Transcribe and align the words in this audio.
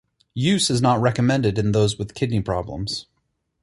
Use 0.33 0.71
is 0.71 0.81
not 0.81 0.99
recommended 0.99 1.59
in 1.59 1.73
those 1.73 1.99
with 1.99 2.15
kidney 2.15 2.41
problems. 2.41 3.05